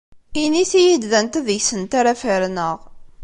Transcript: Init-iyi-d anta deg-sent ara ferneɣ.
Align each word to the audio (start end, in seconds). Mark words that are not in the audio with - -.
Init-iyi-d 0.41 1.11
anta 1.19 1.39
deg-sent 1.47 1.91
ara 1.99 2.13
ferneɣ. 2.21 2.77